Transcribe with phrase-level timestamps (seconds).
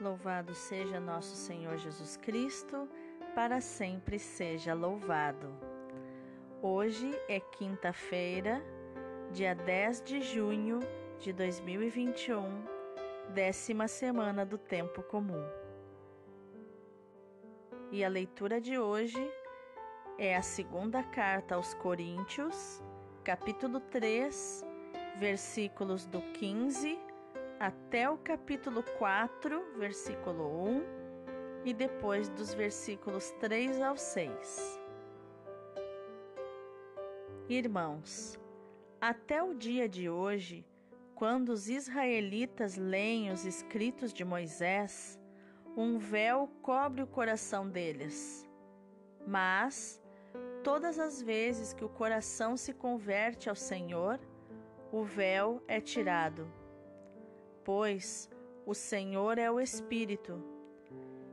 [0.00, 2.88] Louvado seja nosso Senhor Jesus Cristo,
[3.34, 5.54] para sempre seja louvado.
[6.62, 8.62] Hoje é quinta-feira,
[9.30, 10.80] dia 10 de junho
[11.18, 12.64] de 2021,
[13.34, 15.44] décima semana do Tempo Comum.
[17.92, 19.30] E a leitura de hoje
[20.16, 22.82] é a segunda carta aos Coríntios,
[23.22, 24.64] capítulo 3,
[25.18, 27.09] versículos do 15
[27.60, 30.82] até o capítulo 4, versículo 1
[31.66, 34.80] e depois dos versículos 3 ao 6.
[37.50, 38.40] Irmãos,
[38.98, 40.64] até o dia de hoje,
[41.14, 45.20] quando os israelitas leem os escritos de Moisés,
[45.76, 48.48] um véu cobre o coração deles.
[49.26, 50.00] Mas,
[50.64, 54.18] todas as vezes que o coração se converte ao Senhor,
[54.90, 56.59] o véu é tirado
[57.70, 58.28] pois
[58.66, 60.42] o Senhor é o Espírito.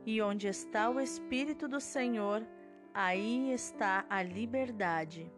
[0.06, 2.46] E onde está o Espírito do Senhor,
[2.94, 5.32] aí está a liberdade.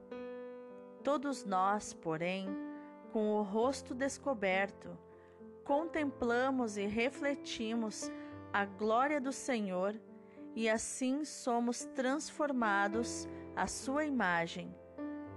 [1.02, 2.54] Todos nós, porém,
[3.14, 4.90] com o rosto descoberto,
[5.64, 8.12] contemplamos e refletimos
[8.52, 9.98] a glória do Senhor
[10.54, 13.26] e assim somos transformados
[13.56, 14.76] à Sua imagem,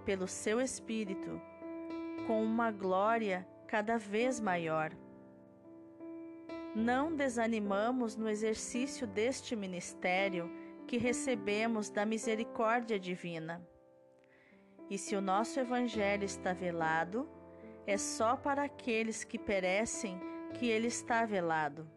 [0.03, 1.42] pelo Seu Espírito,
[2.27, 4.94] com uma glória cada vez maior
[6.75, 10.52] não desanimamos no exercício deste ministério
[10.88, 13.65] que recebemos da misericórdia divina.
[14.89, 17.30] E se o nosso Evangelho está velado,
[17.85, 20.19] é só para aqueles que perecem
[20.53, 21.88] que ele está velado.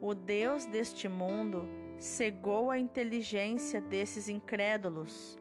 [0.00, 1.68] O Deus deste mundo
[1.98, 5.38] cegou a inteligência desses incrédulos,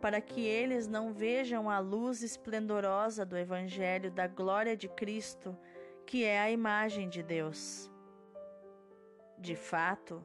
[0.00, 5.56] para que eles não vejam a luz esplendorosa do Evangelho da glória de Cristo
[6.06, 7.90] que é a imagem de Deus.
[9.38, 10.24] De fato,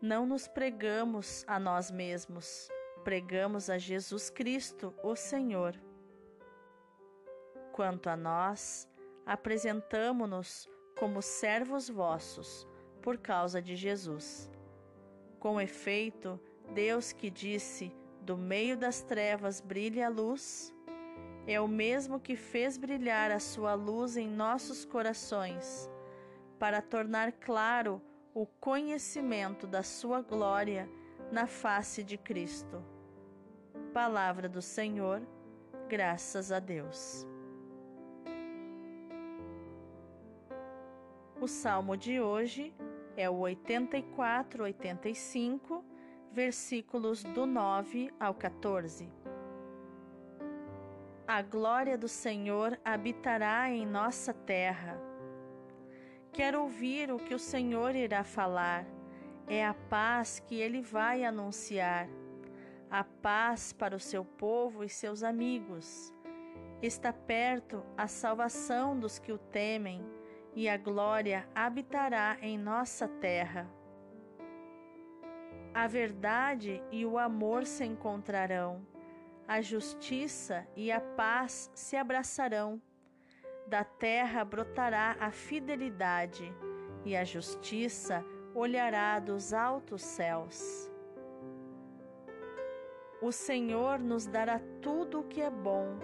[0.00, 2.68] não nos pregamos a nós mesmos,
[3.02, 5.74] pregamos a Jesus Cristo, o Senhor.
[7.72, 8.88] Quanto a nós,
[9.24, 12.66] apresentamo-nos como servos vossos,
[13.02, 14.50] por causa de Jesus.
[15.38, 16.40] Com efeito,
[16.72, 20.74] Deus que disse: Do meio das trevas brilha a luz,
[21.46, 25.90] é o mesmo que fez brilhar a sua luz em nossos corações,
[26.58, 28.00] para tornar claro
[28.32, 30.88] o conhecimento da sua glória
[31.30, 32.82] na face de Cristo.
[33.92, 35.22] Palavra do Senhor,
[35.88, 37.26] graças a Deus.
[41.40, 42.74] O salmo de hoje
[43.16, 45.84] é o 84, 85,
[46.32, 49.23] versículos do 9 ao 14.
[51.26, 55.00] A glória do Senhor habitará em nossa terra.
[56.30, 58.84] Quero ouvir o que o Senhor irá falar.
[59.48, 62.10] É a paz que ele vai anunciar.
[62.90, 66.12] A paz para o seu povo e seus amigos.
[66.82, 70.04] Está perto a salvação dos que o temem,
[70.54, 73.66] e a glória habitará em nossa terra.
[75.72, 78.93] A verdade e o amor se encontrarão
[79.46, 82.80] a justiça e a paz se abraçarão.
[83.66, 86.52] Da terra brotará a fidelidade,
[87.04, 88.24] e a justiça
[88.54, 90.90] olhará dos altos céus.
[93.20, 95.98] O Senhor nos dará tudo o que é bom,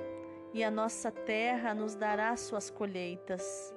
[0.53, 3.75] e a nossa terra nos dará suas colheitas.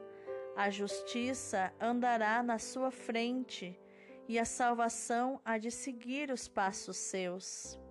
[0.55, 3.79] A justiça andará na sua frente,
[4.27, 7.82] e a salvação há de seguir os passos seus.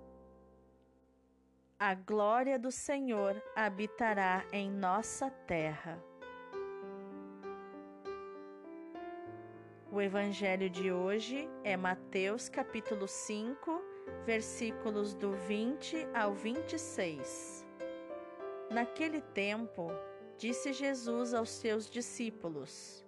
[1.85, 6.01] A glória do Senhor habitará em nossa terra.
[9.91, 13.83] O evangelho de hoje é Mateus capítulo 5,
[14.25, 17.67] versículos do 20 ao 26.
[18.71, 19.91] Naquele tempo,
[20.39, 23.05] disse Jesus aos seus discípulos: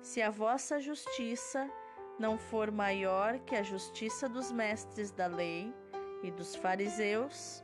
[0.00, 1.70] Se a vossa justiça
[2.18, 5.70] não for maior que a justiça dos mestres da lei
[6.22, 7.62] e dos fariseus,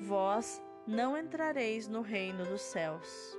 [0.00, 3.36] vós não entrareis no reino dos céus.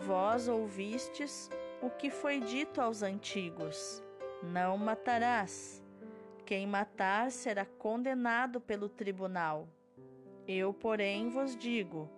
[0.00, 4.02] Vós ouvistes o que foi dito aos antigos:
[4.42, 5.82] Não matarás.
[6.44, 9.68] Quem matar será condenado pelo tribunal.
[10.46, 12.10] Eu, porém, vos digo: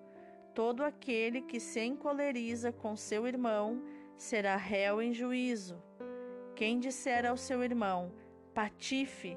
[0.55, 3.83] todo aquele que se encoleriza com seu irmão
[4.17, 5.83] será réu em juízo.
[6.55, 8.13] Quem disser ao seu irmão:
[8.55, 9.37] Patife,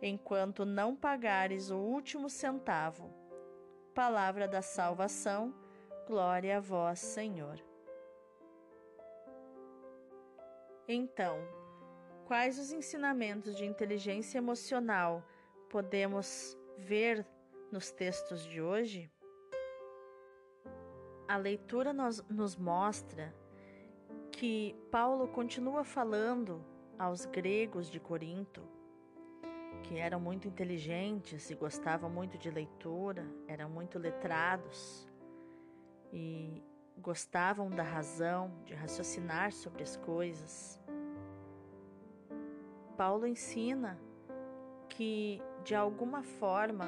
[0.00, 3.12] enquanto não pagares o último centavo.
[3.94, 5.54] Palavra da salvação,
[6.06, 7.62] glória a vós, Senhor.
[10.86, 11.36] Então,
[12.24, 15.22] quais os ensinamentos de inteligência emocional
[15.68, 17.26] podemos ver
[17.70, 19.10] nos textos de hoje?
[21.26, 23.34] A leitura nos, nos mostra
[24.32, 26.64] que Paulo continua falando
[26.98, 28.77] aos gregos de Corinto,
[29.82, 35.08] que eram muito inteligentes e gostavam muito de leitura, eram muito letrados
[36.12, 36.62] e
[36.98, 40.80] gostavam da razão, de raciocinar sobre as coisas.
[42.96, 43.98] Paulo ensina
[44.88, 46.86] que, de alguma forma,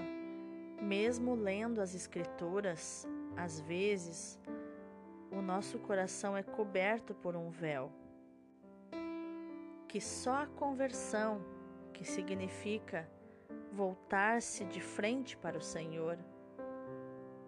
[0.83, 4.41] mesmo lendo as Escrituras, às vezes
[5.31, 7.93] o nosso coração é coberto por um véu,
[9.87, 11.41] que só a conversão,
[11.93, 13.09] que significa
[13.73, 16.19] voltar-se de frente para o Senhor,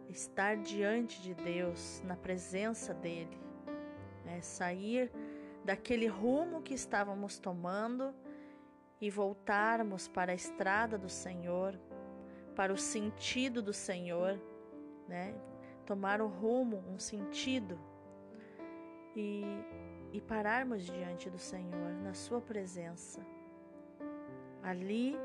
[0.08, 3.40] estar diante de Deus, na presença dEle,
[4.24, 4.40] né?
[4.40, 5.10] sair
[5.64, 8.14] daquele rumo que estávamos tomando
[9.00, 11.78] e voltarmos para a estrada do Senhor,
[12.54, 14.40] para o sentido do Senhor,
[15.08, 15.34] né?
[15.86, 17.78] tomar o rumo, um sentido
[19.16, 19.44] e,
[20.12, 23.20] e pararmos diante do Senhor, na Sua presença.
[24.62, 25.16] Ali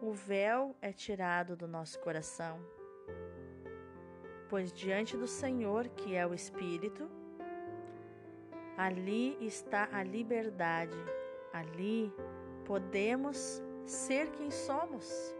[0.00, 2.60] o véu é tirado do nosso coração
[4.52, 7.10] pois diante do Senhor, que é o Espírito,
[8.76, 10.98] ali está a liberdade,
[11.54, 12.12] ali
[12.66, 15.34] podemos ser quem somos.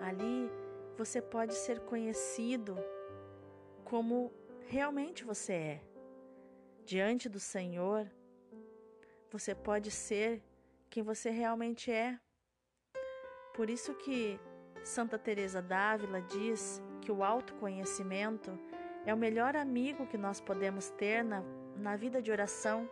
[0.00, 0.50] Ali
[0.96, 2.78] você pode ser conhecido
[3.84, 4.32] como
[4.68, 5.82] realmente você é.
[6.86, 8.10] Diante do Senhor,
[9.30, 10.42] você pode ser
[10.88, 12.18] quem você realmente é.
[13.58, 14.38] Por isso que
[14.84, 18.56] Santa Teresa d'Ávila diz que o autoconhecimento
[19.04, 21.42] é o melhor amigo que nós podemos ter na,
[21.74, 22.88] na vida de oração,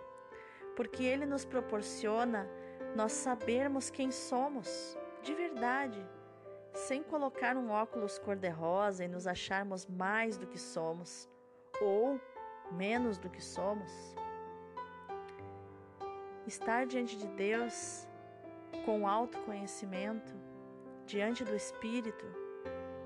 [0.74, 2.48] porque ele nos proporciona
[2.96, 6.04] nós sabermos quem somos de verdade,
[6.74, 11.28] sem colocar um óculos cor-de-rosa e nos acharmos mais do que somos
[11.80, 12.20] ou
[12.72, 13.92] menos do que somos.
[16.44, 18.08] Estar diante de Deus
[18.84, 20.45] com autoconhecimento,
[21.06, 22.26] diante do Espírito,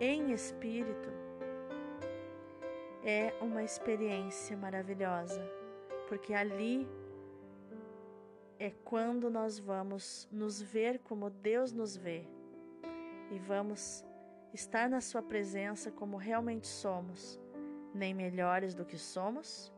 [0.00, 1.10] em espírito
[3.04, 5.42] é uma experiência maravilhosa,
[6.08, 6.88] porque ali
[8.58, 12.26] é quando nós vamos nos ver como Deus nos vê
[13.30, 14.04] e vamos
[14.52, 17.38] estar na Sua presença como realmente somos,
[17.94, 19.72] nem melhores do que somos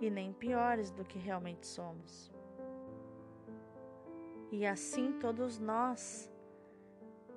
[0.00, 2.32] e nem piores do que realmente somos.
[4.50, 6.33] E assim todos nós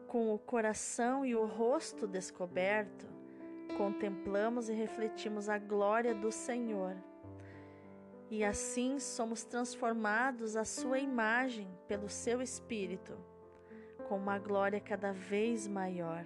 [0.07, 3.05] com o coração e o rosto descoberto,
[3.77, 6.95] contemplamos e refletimos a glória do Senhor.
[8.29, 13.17] E assim somos transformados à Sua imagem pelo Seu Espírito,
[14.07, 16.25] com uma glória cada vez maior,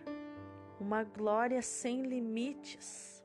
[0.79, 3.23] uma glória sem limites.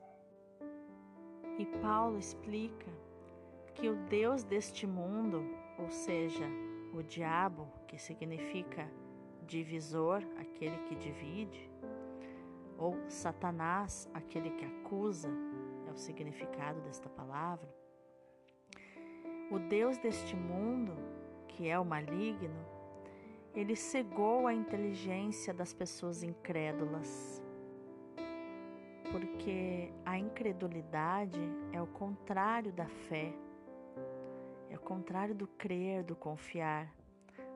[1.59, 2.91] E Paulo explica
[3.75, 5.43] que o Deus deste mundo,
[5.77, 6.45] ou seja,
[6.93, 8.87] o diabo, que significa
[9.47, 11.71] divisor, aquele que divide,
[12.77, 15.29] ou Satanás, aquele que acusa,
[15.87, 17.67] é o significado desta palavra.
[19.49, 20.93] O Deus deste mundo,
[21.47, 22.77] que é o maligno,
[23.55, 27.41] ele cegou a inteligência das pessoas incrédulas.
[29.11, 31.39] Porque a incredulidade
[31.71, 33.33] é o contrário da fé,
[34.69, 36.93] é o contrário do crer, do confiar.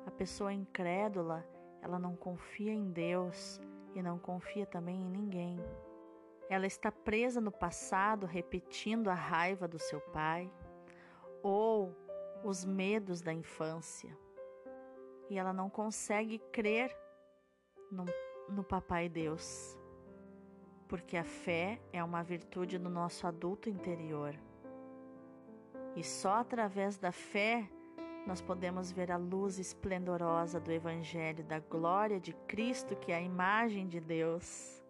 [0.07, 1.45] A pessoa incrédula,
[1.81, 3.61] ela não confia em Deus
[3.93, 5.59] e não confia também em ninguém.
[6.49, 10.51] Ela está presa no passado, repetindo a raiva do seu pai,
[11.41, 11.95] ou
[12.43, 14.15] os medos da infância
[15.31, 16.93] e ela não consegue crer
[17.89, 18.03] no,
[18.49, 19.77] no Papai Deus,
[20.89, 24.37] porque a fé é uma virtude no nosso adulto interior.
[25.95, 27.65] E só através da fé
[28.25, 33.21] nós podemos ver a luz esplendorosa do Evangelho, da glória de Cristo, que é a
[33.21, 34.83] imagem de Deus.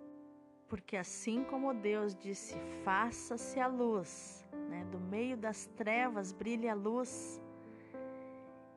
[0.68, 4.86] Porque assim como Deus disse: faça-se a luz, né?
[4.92, 7.42] do meio das trevas brilhe a luz,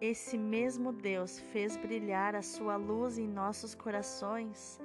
[0.01, 4.81] esse mesmo Deus fez brilhar a sua luz em nossos corações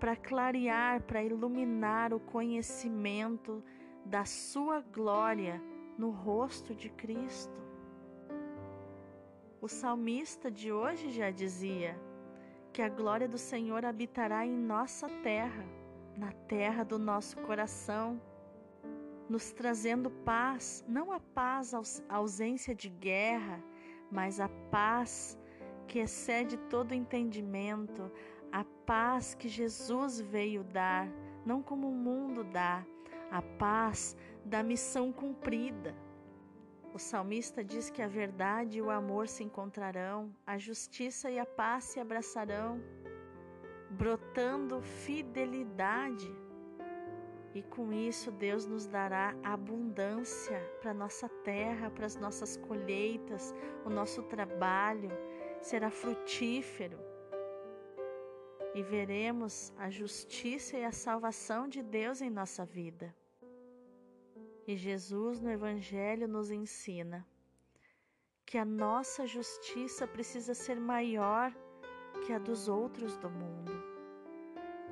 [0.00, 3.62] para clarear, para iluminar o conhecimento
[4.04, 5.62] da sua glória
[5.96, 7.69] no rosto de Cristo.
[9.62, 11.94] O salmista de hoje já dizia
[12.72, 15.66] que a glória do Senhor habitará em nossa terra,
[16.16, 18.18] na terra do nosso coração,
[19.28, 23.62] nos trazendo paz, não a paz, a ausência de guerra,
[24.10, 25.38] mas a paz
[25.86, 28.10] que excede todo entendimento,
[28.50, 31.06] a paz que Jesus veio dar,
[31.44, 32.82] não como o mundo dá,
[33.30, 35.94] a paz da missão cumprida.
[36.92, 41.46] O salmista diz que a verdade e o amor se encontrarão, a justiça e a
[41.46, 42.80] paz se abraçarão,
[43.90, 46.30] brotando fidelidade
[47.52, 53.52] e com isso, Deus nos dará abundância para nossa terra, para as nossas colheitas,
[53.84, 55.10] o nosso trabalho
[55.60, 56.98] será frutífero.
[58.72, 63.12] E veremos a justiça e a salvação de Deus em nossa vida.
[64.70, 67.26] E Jesus no Evangelho nos ensina
[68.46, 71.52] que a nossa justiça precisa ser maior
[72.22, 73.72] que a dos outros do mundo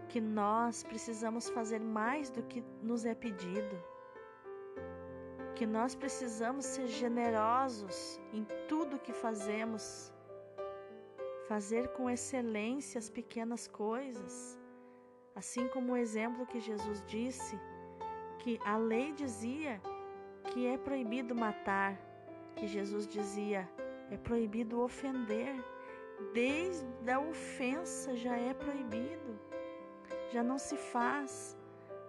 [0.08, 3.76] que nós precisamos fazer mais do que nos é pedido,
[5.54, 10.12] que nós precisamos ser generosos em tudo que fazemos,
[11.46, 14.58] fazer com excelência as pequenas coisas,
[15.36, 17.56] assim como o exemplo que Jesus disse,
[18.38, 19.80] que a lei dizia
[20.44, 21.98] que é proibido matar,
[22.56, 23.68] que Jesus dizia
[24.10, 25.54] é proibido ofender,
[26.32, 29.38] desde a ofensa já é proibido
[30.30, 31.56] já não se faz,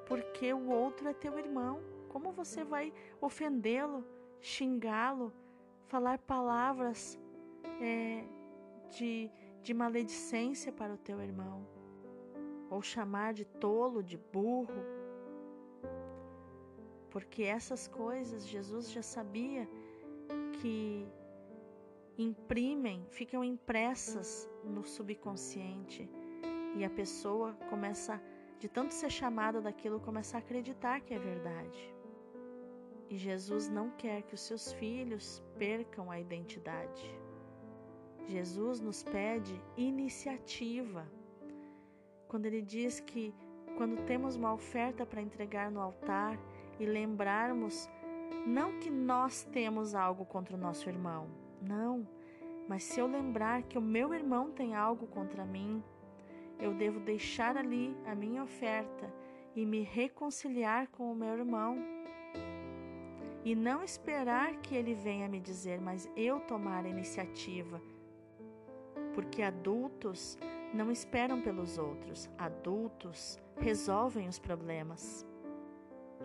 [0.06, 1.82] porque o outro é teu irmão.
[2.10, 4.04] Como você vai ofendê-lo,
[4.42, 5.32] xingá-lo,
[5.88, 7.20] falar palavras
[7.82, 8.24] é,
[8.90, 9.32] de,
[9.62, 11.66] de maledicência para o teu irmão?
[12.70, 14.99] Ou chamar de tolo, de burro?
[17.12, 19.68] Porque essas coisas Jesus já sabia
[20.62, 21.08] que
[22.18, 26.10] imprimem, ficam impressas no subconsciente
[26.76, 28.22] e a pessoa começa,
[28.60, 31.96] de tanto ser chamada daquilo, começa a acreditar que é verdade.
[33.10, 37.10] E Jesus não quer que os seus filhos percam a identidade.
[38.28, 41.08] Jesus nos pede iniciativa.
[42.28, 43.34] Quando ele diz que
[43.76, 46.38] quando temos uma oferta para entregar no altar
[46.80, 47.90] e lembrarmos
[48.46, 51.28] não que nós temos algo contra o nosso irmão,
[51.62, 52.08] não,
[52.68, 55.84] mas se eu lembrar que o meu irmão tem algo contra mim,
[56.60, 59.12] eu devo deixar ali a minha oferta
[59.56, 61.78] e me reconciliar com o meu irmão.
[63.44, 67.82] E não esperar que ele venha me dizer, mas eu tomar a iniciativa.
[69.16, 70.38] Porque adultos
[70.74, 75.26] não esperam pelos outros, adultos resolvem os problemas.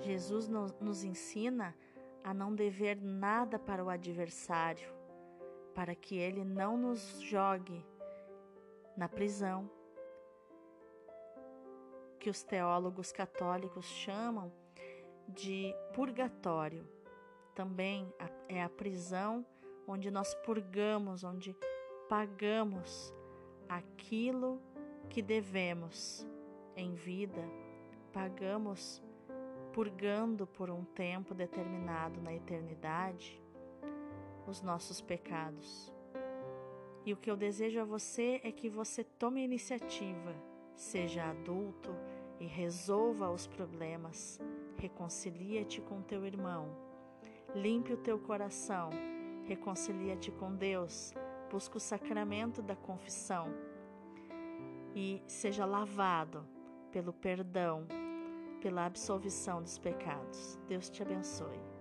[0.00, 1.74] Jesus nos ensina
[2.22, 4.88] a não dever nada para o adversário,
[5.74, 7.84] para que ele não nos jogue
[8.96, 9.70] na prisão
[12.18, 14.50] que os teólogos católicos chamam
[15.28, 16.88] de purgatório.
[17.54, 18.12] Também
[18.48, 19.44] é a prisão
[19.86, 21.54] onde nós purgamos, onde
[22.08, 23.12] pagamos
[23.68, 24.60] aquilo
[25.10, 26.26] que devemos
[26.76, 27.44] em vida,
[28.12, 29.02] pagamos
[29.74, 33.42] purgando por um tempo determinado na eternidade
[34.46, 35.92] os nossos pecados.
[37.04, 40.32] E o que eu desejo a você é que você tome a iniciativa,
[40.76, 41.90] seja adulto,
[42.38, 44.40] e resolva os problemas.
[44.78, 46.68] Reconcilia-te com teu irmão.
[47.54, 48.90] Limpe o teu coração.
[49.44, 51.12] Reconcilia-te com Deus.
[51.50, 53.52] Busca o sacramento da confissão
[54.94, 56.46] e seja lavado
[56.92, 57.86] pelo perdão,
[58.64, 60.58] pela absolvição dos pecados.
[60.66, 61.73] Deus te abençoe.